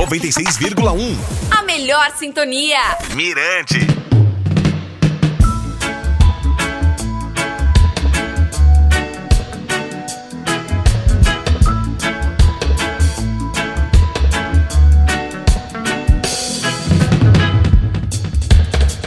[0.00, 1.14] 96,1.
[1.50, 2.78] A melhor sintonia.
[3.14, 3.86] Mirante.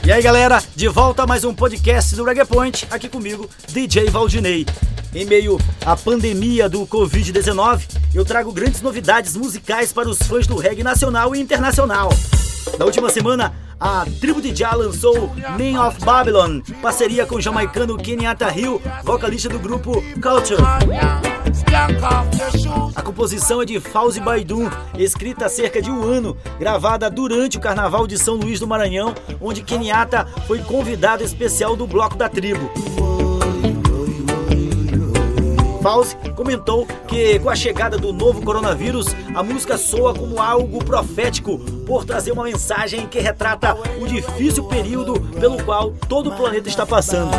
[0.05, 4.11] E aí galera, de volta a mais um podcast do Reggae Point, aqui comigo, DJ
[4.11, 4.63] Valdinei.
[5.15, 7.83] Em meio à pandemia do Covid-19,
[8.15, 12.09] eu trago grandes novidades musicais para os fãs do reggae nacional e internacional.
[12.79, 17.95] Na última semana, a tribo de Jah lançou Man of Babylon, parceria com o jamaicano
[17.95, 20.63] Kenyatta Hill, vocalista do grupo Culture.
[22.95, 27.61] A composição é de Fauzi Baidun, escrita há cerca de um ano, gravada durante o
[27.61, 32.71] Carnaval de São Luís do Maranhão, onde Kenyatta foi convidado especial do bloco da tribo.
[35.83, 41.59] Fauzi comentou que com a chegada do novo coronavírus, a música soa como algo profético
[41.85, 46.85] por trazer uma mensagem que retrata o difícil período pelo qual todo o planeta está
[46.85, 47.31] passando.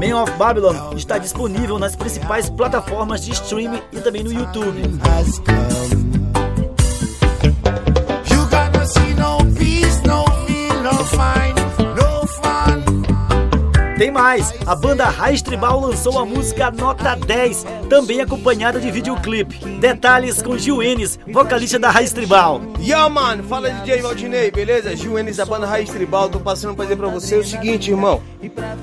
[0.00, 4.80] Man of Babylon está disponível nas principais plataformas de streaming e também no YouTube.
[14.06, 19.58] Tem mais, a banda Raiz Tribal lançou a música Nota 10, também acompanhada de videoclipe.
[19.80, 22.60] Detalhes com Gil Enes, vocalista da Raiz Tribal.
[22.78, 24.94] Yo, mano, fala DJ Valdinei, beleza?
[24.94, 28.22] Gil Enes da banda Raiz Tribal, tô passando pra dizer pra você o seguinte, irmão.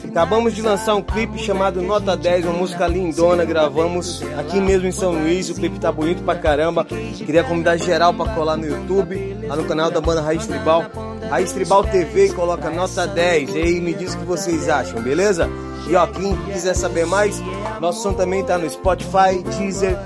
[0.09, 4.91] Acabamos de lançar um clipe chamado Nota 10, uma música lindona, gravamos aqui mesmo em
[4.91, 6.83] São Luís, o clipe tá bonito pra caramba.
[6.83, 11.12] Queria convidar geral pra colar no YouTube, lá no canal da banda Raiz Tribal.
[11.33, 15.49] Raiz Tribal TV coloca nota 10 e aí me diz o que vocês acham, beleza?
[15.87, 17.41] E ó, quem quiser saber mais,
[17.81, 19.97] nosso som também tá no Spotify, Deezer,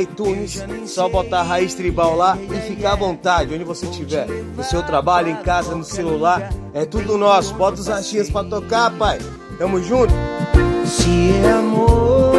[0.00, 4.28] iTunes, só botar Raiz Tribal lá e ficar à vontade, onde você estiver.
[4.28, 7.54] No seu trabalho, em casa, no celular, é tudo nosso.
[7.54, 9.18] Bota os achinhas pra tocar, pai.
[9.58, 10.14] Tamo junto?
[10.86, 12.36] Se é amor,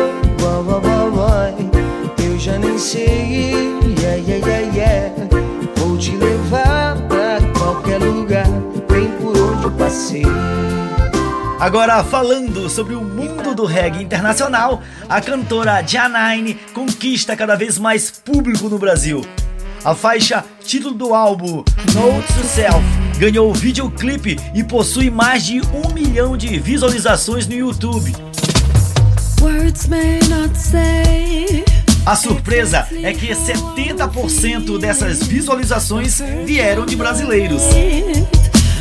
[11.60, 18.10] Agora, falando sobre o mundo do reggae internacional, a cantora Janine conquista cada vez mais
[18.10, 19.26] público no Brasil.
[19.84, 21.58] A faixa título do álbum
[21.94, 22.82] Note to Self
[23.18, 28.16] ganhou videoclipe e possui mais de um milhão de visualizações no YouTube.
[32.06, 37.62] A surpresa é que 70% dessas visualizações vieram de brasileiros.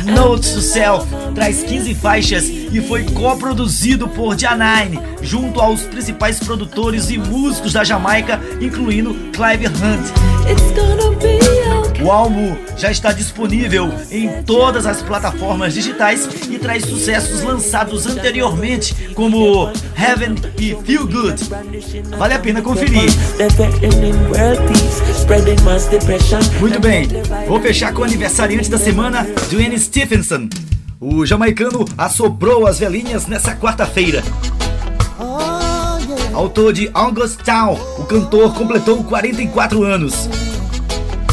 [0.09, 7.09] Notes to Self traz 15 faixas e foi coproduzido por Janine, junto aos principais produtores
[7.09, 11.78] e músicos da Jamaica, incluindo Clive Hunt.
[12.01, 18.95] O álbum já está disponível em todas as plataformas digitais e traz sucessos lançados anteriormente,
[19.13, 21.49] como Heaven e Feel Good.
[22.17, 23.09] Vale a pena conferir.
[26.59, 27.07] Muito bem,
[27.47, 30.47] vou fechar com o aniversariante da semana, Dwayne Stephenson.
[31.01, 34.23] O jamaicano assoprou as velhinhas nessa quarta-feira.
[36.33, 40.29] Autor de August Town, o cantor completou 44 anos.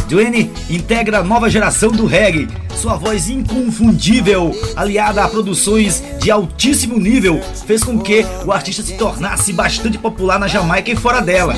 [0.09, 2.49] Dwayne integra a nova geração do reggae.
[2.75, 8.95] Sua voz inconfundível, aliada a produções de altíssimo nível, fez com que o artista se
[8.95, 11.55] tornasse bastante popular na Jamaica e fora dela.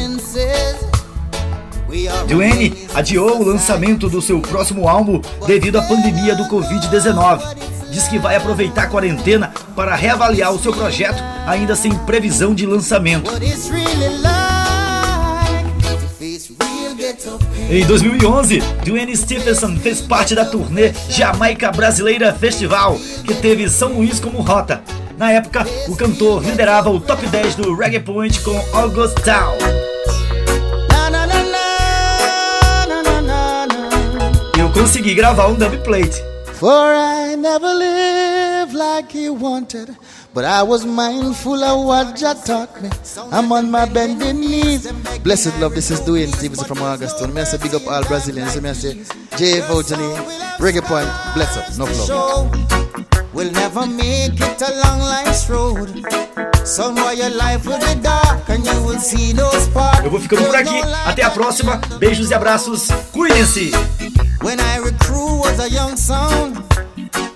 [2.27, 7.57] Dwayne adiou o lançamento do seu próximo álbum devido à pandemia do Covid-19.
[7.91, 12.67] Diz que vai aproveitar a quarentena para reavaliar o seu projeto, ainda sem previsão de
[12.67, 13.31] lançamento.
[17.71, 24.21] Em 2011, Dwayne Stephenson fez parte da turnê Jamaica Brasileira Festival, que teve São Luís
[24.21, 24.83] como rota.
[25.17, 29.57] Na época, o cantor liderava o top 10 do Reggae Point com August Town.
[34.59, 36.23] Eu consegui gravar um dubplate.
[36.59, 39.97] For I never lived like he wanted,
[40.39, 42.89] but I was mindful of what Jah taught me.
[43.33, 44.87] I'm on my bending knees.
[45.25, 47.35] Blessed love, this is Dwayne Stevenson from Augustine.
[47.35, 48.55] May I say big up all Brazilians.
[48.63, 48.95] May I say
[49.37, 49.63] J.
[49.63, 50.15] Vojani,
[50.59, 53.35] Reggae Point, bless up, no love.
[53.35, 56.07] We'll never make it a long life's road.
[56.65, 60.05] Somewhere your life will be dark and you will see those parts.
[60.05, 60.81] Eu vou ficando por aqui.
[61.05, 61.81] Até a próxima.
[61.99, 62.87] Beijos e abraços.
[63.13, 63.73] Cuidem-se.
[64.41, 66.58] When I recruit was a young son,